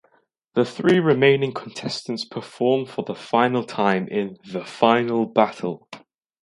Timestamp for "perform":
2.25-2.87